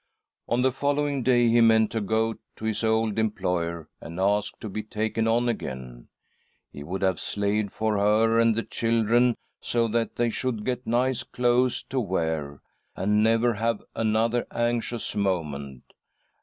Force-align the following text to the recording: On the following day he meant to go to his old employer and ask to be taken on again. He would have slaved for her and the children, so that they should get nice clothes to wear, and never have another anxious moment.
On 0.49 0.63
the 0.63 0.71
following 0.71 1.21
day 1.21 1.47
he 1.49 1.61
meant 1.61 1.91
to 1.91 2.01
go 2.01 2.33
to 2.55 2.65
his 2.65 2.83
old 2.83 3.19
employer 3.19 3.87
and 4.01 4.19
ask 4.19 4.59
to 4.59 4.67
be 4.67 4.81
taken 4.81 5.27
on 5.27 5.47
again. 5.47 6.07
He 6.71 6.81
would 6.81 7.03
have 7.03 7.19
slaved 7.19 7.71
for 7.71 7.99
her 7.99 8.39
and 8.39 8.55
the 8.55 8.63
children, 8.63 9.35
so 9.59 9.87
that 9.89 10.15
they 10.15 10.31
should 10.31 10.65
get 10.65 10.87
nice 10.87 11.21
clothes 11.21 11.83
to 11.83 11.99
wear, 11.99 12.63
and 12.95 13.21
never 13.21 13.53
have 13.53 13.83
another 13.95 14.47
anxious 14.51 15.15
moment. 15.15 15.93